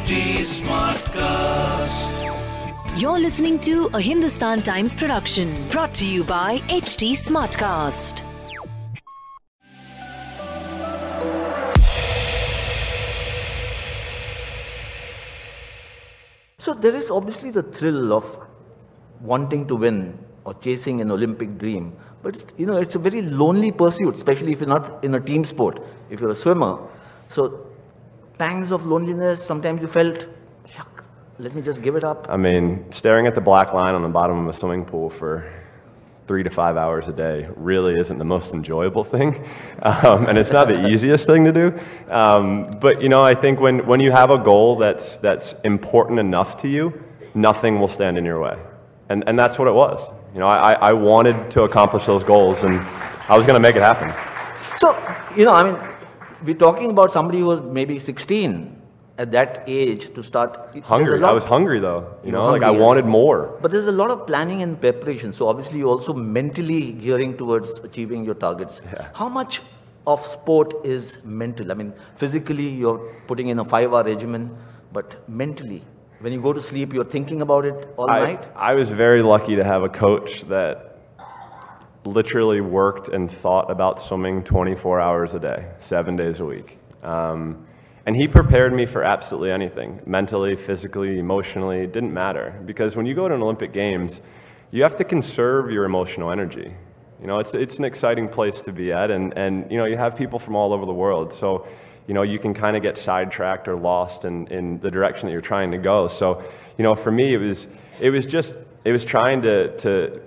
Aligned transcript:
HT 0.00 0.16
Smartcast. 0.64 2.12
You're 2.98 3.18
listening 3.18 3.58
to 3.60 3.90
a 3.92 4.00
Hindustan 4.00 4.62
Times 4.62 4.94
production 4.94 5.68
brought 5.68 5.92
to 5.94 6.06
you 6.06 6.24
by 6.24 6.56
HT 6.68 7.12
Smartcast. 7.18 8.22
So 16.58 16.72
there 16.72 16.94
is 16.94 17.10
obviously 17.10 17.50
the 17.50 17.62
thrill 17.62 18.14
of 18.14 18.38
wanting 19.20 19.68
to 19.68 19.76
win 19.76 20.18
or 20.46 20.54
chasing 20.54 21.02
an 21.02 21.10
Olympic 21.10 21.58
dream. 21.58 21.94
But 22.22 22.36
it's, 22.36 22.54
you 22.56 22.64
know, 22.64 22.78
it's 22.78 22.94
a 22.94 22.98
very 22.98 23.20
lonely 23.20 23.70
pursuit, 23.70 24.14
especially 24.14 24.52
if 24.52 24.60
you're 24.60 24.68
not 24.68 25.04
in 25.04 25.14
a 25.14 25.20
team 25.20 25.44
sport, 25.44 25.78
if 26.08 26.20
you're 26.20 26.30
a 26.30 26.34
swimmer. 26.34 26.78
So 27.28 27.69
pangs 28.40 28.70
of 28.72 28.86
loneliness, 28.86 29.44
sometimes 29.44 29.82
you 29.82 29.86
felt, 29.86 30.26
let 31.38 31.54
me 31.54 31.60
just 31.60 31.82
give 31.82 31.94
it 31.94 32.04
up. 32.04 32.26
I 32.30 32.38
mean, 32.38 32.90
staring 32.90 33.26
at 33.26 33.34
the 33.34 33.40
black 33.40 33.74
line 33.74 33.94
on 33.94 34.02
the 34.02 34.08
bottom 34.08 34.38
of 34.38 34.48
a 34.48 34.52
swimming 34.54 34.86
pool 34.86 35.10
for 35.10 35.52
three 36.26 36.42
to 36.42 36.48
five 36.48 36.76
hours 36.78 37.06
a 37.06 37.12
day 37.12 37.48
really 37.56 37.98
isn't 37.98 38.16
the 38.16 38.24
most 38.24 38.54
enjoyable 38.54 39.04
thing. 39.04 39.30
Um, 39.82 40.26
and 40.26 40.36
it's 40.36 40.52
not 40.52 40.68
the 40.68 40.88
easiest 40.92 41.26
thing 41.26 41.44
to 41.44 41.52
do. 41.52 41.78
Um, 42.10 42.78
but, 42.80 43.00
you 43.00 43.08
know, 43.08 43.22
I 43.22 43.34
think 43.34 43.60
when, 43.60 43.86
when 43.86 44.00
you 44.00 44.12
have 44.12 44.30
a 44.30 44.36
goal 44.36 44.76
that's, 44.76 45.16
that's 45.16 45.54
important 45.64 46.18
enough 46.18 46.60
to 46.62 46.68
you, 46.68 47.02
nothing 47.34 47.80
will 47.80 47.88
stand 47.88 48.18
in 48.18 48.24
your 48.26 48.40
way. 48.40 48.58
And, 49.08 49.24
and 49.26 49.38
that's 49.38 49.58
what 49.58 49.68
it 49.68 49.74
was. 49.74 50.06
You 50.34 50.40
know, 50.40 50.48
I, 50.48 50.72
I 50.72 50.92
wanted 50.92 51.50
to 51.52 51.62
accomplish 51.62 52.04
those 52.04 52.24
goals, 52.24 52.62
and 52.64 52.78
I 53.28 53.36
was 53.38 53.46
going 53.46 53.54
to 53.54 53.66
make 53.68 53.76
it 53.76 53.82
happen. 53.82 54.12
So, 54.78 54.88
you 55.34 55.46
know, 55.46 55.54
I 55.54 55.62
mean, 55.64 55.78
we're 56.44 56.54
talking 56.54 56.90
about 56.90 57.12
somebody 57.12 57.40
who 57.40 57.46
was 57.46 57.60
maybe 57.60 57.98
16 57.98 58.80
at 59.18 59.30
that 59.32 59.64
age 59.66 60.14
to 60.14 60.22
start. 60.22 60.74
Hungry. 60.82 61.22
I 61.22 61.32
was 61.32 61.44
hungry, 61.44 61.78
though. 61.78 62.00
You 62.22 62.28
You 62.28 62.32
know, 62.32 62.46
like 62.46 62.62
I 62.62 62.70
yes. 62.72 62.80
wanted 62.80 63.04
more. 63.04 63.58
But 63.60 63.70
there's 63.70 63.86
a 63.86 63.92
lot 63.92 64.10
of 64.10 64.26
planning 64.26 64.62
and 64.62 64.80
preparation. 64.80 65.32
So 65.32 65.48
obviously 65.48 65.80
you're 65.80 65.94
also 65.96 66.14
mentally 66.14 66.92
gearing 66.92 67.36
towards 67.36 67.80
achieving 67.80 68.24
your 68.24 68.34
targets. 68.34 68.80
Yeah. 68.84 69.08
How 69.14 69.28
much 69.28 69.60
of 70.06 70.24
sport 70.24 70.74
is 70.84 71.22
mental? 71.24 71.70
I 71.70 71.74
mean, 71.74 71.92
physically 72.14 72.68
you're 72.68 72.98
putting 73.26 73.48
in 73.48 73.58
a 73.58 73.64
five-hour 73.64 74.04
regimen, 74.04 74.56
but 74.92 75.28
mentally, 75.28 75.82
when 76.20 76.32
you 76.32 76.40
go 76.40 76.52
to 76.52 76.62
sleep, 76.62 76.92
you're 76.94 77.04
thinking 77.16 77.42
about 77.42 77.64
it 77.66 77.88
all 77.96 78.10
I, 78.10 78.20
night. 78.24 78.48
I 78.54 78.74
was 78.74 78.88
very 78.90 79.22
lucky 79.22 79.56
to 79.56 79.64
have 79.64 79.82
a 79.82 79.88
coach 79.88 80.42
that 80.48 80.89
literally 82.04 82.60
worked 82.60 83.08
and 83.08 83.30
thought 83.30 83.70
about 83.70 84.00
swimming 84.00 84.42
24 84.42 85.00
hours 85.00 85.34
a 85.34 85.38
day, 85.38 85.66
seven 85.80 86.16
days 86.16 86.40
a 86.40 86.44
week. 86.44 86.78
Um, 87.02 87.66
and 88.06 88.16
he 88.16 88.26
prepared 88.26 88.72
me 88.72 88.86
for 88.86 89.04
absolutely 89.04 89.50
anything 89.50 90.00
mentally, 90.06 90.56
physically, 90.56 91.18
emotionally, 91.18 91.80
it 91.80 91.92
didn't 91.92 92.14
matter. 92.14 92.60
Because 92.64 92.96
when 92.96 93.06
you 93.06 93.14
go 93.14 93.28
to 93.28 93.34
an 93.34 93.42
Olympic 93.42 93.72
Games, 93.72 94.20
you 94.70 94.82
have 94.82 94.96
to 94.96 95.04
conserve 95.04 95.70
your 95.70 95.84
emotional 95.84 96.30
energy. 96.30 96.74
You 97.20 97.26
know, 97.26 97.38
it's, 97.38 97.52
it's 97.54 97.78
an 97.78 97.84
exciting 97.84 98.28
place 98.28 98.62
to 98.62 98.72
be 98.72 98.92
at, 98.92 99.10
and, 99.10 99.36
and 99.36 99.70
you 99.70 99.76
know, 99.76 99.84
you 99.84 99.98
have 99.98 100.16
people 100.16 100.38
from 100.38 100.56
all 100.56 100.72
over 100.72 100.86
the 100.86 100.92
world. 100.92 101.32
So, 101.32 101.66
you 102.06 102.14
know, 102.14 102.22
you 102.22 102.38
can 102.38 102.54
kind 102.54 102.76
of 102.76 102.82
get 102.82 102.96
sidetracked 102.96 103.68
or 103.68 103.76
lost 103.76 104.24
in, 104.24 104.46
in 104.46 104.80
the 104.80 104.90
direction 104.90 105.26
that 105.26 105.32
you're 105.32 105.42
trying 105.42 105.70
to 105.72 105.78
go. 105.78 106.08
So, 106.08 106.42
you 106.78 106.82
know, 106.82 106.94
for 106.94 107.10
me, 107.10 107.34
it 107.34 107.38
was, 107.38 107.66
it 108.00 108.10
was 108.10 108.24
just, 108.24 108.56
it 108.84 108.92
was 108.92 109.04
trying 109.04 109.42
to, 109.42 109.76
to 109.78 110.22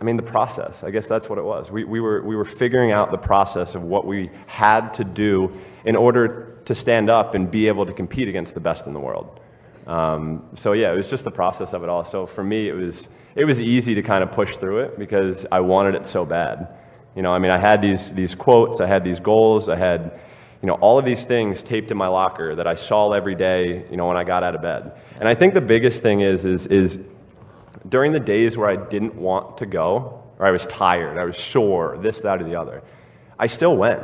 I 0.00 0.04
mean, 0.04 0.16
the 0.16 0.22
process. 0.22 0.82
I 0.82 0.90
guess 0.90 1.06
that's 1.06 1.28
what 1.28 1.38
it 1.38 1.44
was. 1.44 1.70
We, 1.70 1.84
we, 1.84 2.00
were, 2.00 2.22
we 2.22 2.34
were 2.34 2.44
figuring 2.44 2.90
out 2.90 3.10
the 3.10 3.18
process 3.18 3.74
of 3.74 3.84
what 3.84 4.06
we 4.06 4.30
had 4.46 4.92
to 4.94 5.04
do 5.04 5.52
in 5.84 5.94
order 5.94 6.58
to 6.64 6.74
stand 6.74 7.10
up 7.10 7.34
and 7.34 7.50
be 7.50 7.68
able 7.68 7.86
to 7.86 7.92
compete 7.92 8.28
against 8.28 8.54
the 8.54 8.60
best 8.60 8.86
in 8.86 8.92
the 8.92 9.00
world. 9.00 9.40
Um, 9.86 10.44
so 10.56 10.72
yeah, 10.72 10.92
it 10.92 10.96
was 10.96 11.08
just 11.08 11.24
the 11.24 11.30
process 11.30 11.72
of 11.74 11.82
it 11.82 11.88
all. 11.88 12.04
So 12.04 12.26
for 12.26 12.42
me, 12.42 12.68
it 12.68 12.74
was 12.74 13.08
it 13.34 13.44
was 13.44 13.60
easy 13.60 13.94
to 13.94 14.02
kind 14.02 14.22
of 14.22 14.32
push 14.32 14.56
through 14.56 14.80
it 14.80 14.98
because 14.98 15.44
I 15.50 15.60
wanted 15.60 15.94
it 15.94 16.06
so 16.06 16.24
bad. 16.24 16.68
You 17.16 17.22
know, 17.22 17.32
I 17.32 17.38
mean, 17.38 17.50
I 17.50 17.58
had 17.58 17.82
these 17.82 18.12
these 18.12 18.34
quotes, 18.34 18.80
I 18.80 18.86
had 18.86 19.04
these 19.04 19.20
goals, 19.20 19.68
I 19.68 19.76
had 19.76 20.20
you 20.62 20.66
know 20.66 20.74
all 20.74 20.98
of 20.98 21.04
these 21.04 21.24
things 21.24 21.62
taped 21.62 21.90
in 21.90 21.96
my 21.96 22.08
locker 22.08 22.54
that 22.54 22.66
I 22.66 22.74
saw 22.74 23.12
every 23.12 23.34
day. 23.34 23.84
You 23.90 23.96
know, 23.96 24.06
when 24.06 24.16
I 24.16 24.24
got 24.24 24.42
out 24.42 24.54
of 24.54 24.62
bed. 24.62 24.92
And 25.20 25.28
I 25.28 25.34
think 25.34 25.52
the 25.52 25.60
biggest 25.60 26.02
thing 26.02 26.20
is 26.20 26.44
is 26.44 26.66
is 26.68 26.98
during 27.88 28.12
the 28.12 28.20
days 28.20 28.56
where 28.56 28.68
I 28.68 28.76
didn't 28.76 29.14
want 29.14 29.58
to 29.58 29.66
go, 29.66 30.22
or 30.38 30.46
I 30.46 30.50
was 30.50 30.66
tired, 30.66 31.18
I 31.18 31.24
was 31.24 31.36
sore, 31.36 31.98
this, 32.00 32.20
that, 32.20 32.40
or 32.40 32.44
the 32.44 32.56
other, 32.56 32.82
I 33.38 33.46
still 33.46 33.76
went. 33.76 34.02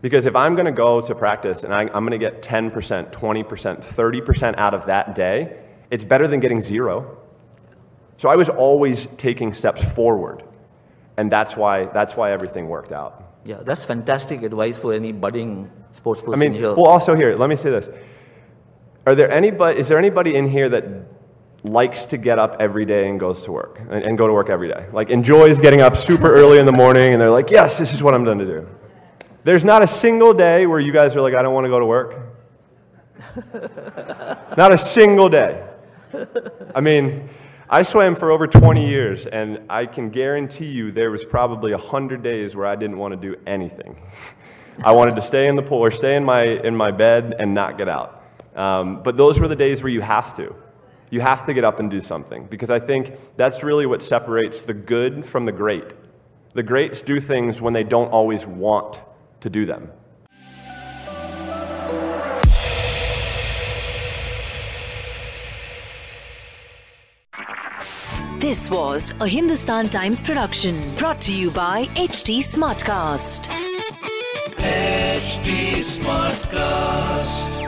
Because 0.00 0.26
if 0.26 0.34
I'm 0.34 0.54
going 0.54 0.66
to 0.66 0.72
go 0.72 1.00
to 1.00 1.14
practice 1.14 1.62
and 1.62 1.72
I, 1.72 1.82
I'm 1.82 2.04
going 2.04 2.10
to 2.10 2.18
get 2.18 2.42
10%, 2.42 3.12
20%, 3.12 3.14
30% 3.14 4.58
out 4.58 4.74
of 4.74 4.86
that 4.86 5.14
day, 5.14 5.58
it's 5.90 6.04
better 6.04 6.26
than 6.26 6.40
getting 6.40 6.60
zero. 6.60 7.18
So 8.16 8.28
I 8.28 8.36
was 8.36 8.48
always 8.48 9.06
taking 9.16 9.54
steps 9.54 9.82
forward. 9.82 10.42
And 11.16 11.30
that's 11.30 11.56
why, 11.56 11.86
that's 11.86 12.16
why 12.16 12.32
everything 12.32 12.68
worked 12.68 12.90
out. 12.90 13.22
Yeah, 13.44 13.58
that's 13.62 13.84
fantastic 13.84 14.42
advice 14.42 14.78
for 14.78 14.92
any 14.92 15.12
budding 15.12 15.70
sports 15.90 16.20
person 16.20 16.34
I 16.34 16.36
mean, 16.36 16.52
here. 16.52 16.74
well, 16.74 16.86
also 16.86 17.14
here, 17.14 17.36
let 17.36 17.48
me 17.48 17.56
say 17.56 17.70
this. 17.70 17.88
Are 19.06 19.14
there 19.14 19.30
anybody, 19.30 19.78
is 19.78 19.88
there 19.88 19.98
anybody 19.98 20.34
in 20.34 20.48
here 20.48 20.68
that 20.68 20.84
likes 21.64 22.04
to 22.06 22.16
get 22.16 22.38
up 22.38 22.56
every 22.58 22.84
day 22.84 23.08
and 23.08 23.20
goes 23.20 23.42
to 23.42 23.52
work 23.52 23.80
and, 23.80 24.04
and 24.04 24.18
go 24.18 24.26
to 24.26 24.32
work 24.32 24.50
every 24.50 24.68
day? 24.68 24.86
Like 24.92 25.10
enjoys 25.10 25.60
getting 25.60 25.80
up 25.80 25.96
super 25.96 26.32
early 26.32 26.58
in 26.58 26.66
the 26.66 26.72
morning 26.72 27.12
and 27.12 27.20
they're 27.20 27.30
like, 27.30 27.50
yes, 27.50 27.78
this 27.78 27.94
is 27.94 28.02
what 28.02 28.14
I'm 28.14 28.24
done 28.24 28.38
to 28.38 28.46
do. 28.46 28.68
There's 29.44 29.64
not 29.64 29.82
a 29.82 29.86
single 29.86 30.32
day 30.32 30.66
where 30.66 30.78
you 30.78 30.92
guys 30.92 31.16
are 31.16 31.20
like, 31.20 31.34
I 31.34 31.42
don't 31.42 31.54
want 31.54 31.64
to 31.64 31.68
go 31.68 31.80
to 31.80 31.86
work. 31.86 32.16
not 34.56 34.72
a 34.72 34.78
single 34.78 35.28
day. 35.28 35.66
I 36.74 36.80
mean, 36.80 37.28
I 37.68 37.82
swam 37.82 38.14
for 38.14 38.30
over 38.30 38.46
20 38.46 38.86
years, 38.86 39.26
and 39.26 39.60
I 39.70 39.86
can 39.86 40.10
guarantee 40.10 40.66
you 40.66 40.92
there 40.92 41.10
was 41.10 41.24
probably 41.24 41.72
100 41.72 42.22
days 42.22 42.54
where 42.54 42.66
I 42.66 42.76
didn't 42.76 42.98
want 42.98 43.12
to 43.12 43.16
do 43.16 43.40
anything. 43.46 43.96
I 44.84 44.92
wanted 44.92 45.16
to 45.16 45.22
stay 45.22 45.48
in 45.48 45.56
the 45.56 45.62
pool 45.62 45.78
or 45.78 45.90
stay 45.90 46.16
in 46.16 46.24
my, 46.24 46.42
in 46.42 46.76
my 46.76 46.90
bed 46.90 47.34
and 47.38 47.54
not 47.54 47.78
get 47.78 47.88
out. 47.88 48.22
Um, 48.54 49.02
but 49.02 49.16
those 49.16 49.40
were 49.40 49.48
the 49.48 49.56
days 49.56 49.82
where 49.82 49.90
you 49.90 50.02
have 50.02 50.34
to. 50.36 50.54
You 51.12 51.20
have 51.20 51.44
to 51.44 51.52
get 51.52 51.62
up 51.62 51.78
and 51.78 51.90
do 51.90 52.00
something 52.00 52.46
because 52.46 52.70
I 52.70 52.80
think 52.80 53.12
that's 53.36 53.62
really 53.62 53.84
what 53.84 54.02
separates 54.02 54.62
the 54.62 54.72
good 54.72 55.26
from 55.26 55.44
the 55.44 55.52
great. 55.52 55.92
The 56.54 56.62
greats 56.62 57.02
do 57.02 57.20
things 57.20 57.60
when 57.60 57.74
they 57.74 57.84
don't 57.84 58.08
always 58.08 58.46
want 58.46 58.98
to 59.40 59.50
do 59.50 59.66
them. 59.66 59.90
This 68.38 68.70
was 68.70 69.12
a 69.20 69.28
Hindustan 69.28 69.90
Times 69.90 70.22
production 70.22 70.94
brought 70.96 71.20
to 71.20 71.34
you 71.34 71.50
by 71.50 71.84
HT 71.94 72.38
Smartcast. 72.38 73.50
HT 74.56 75.82
Smartcast. 75.98 77.61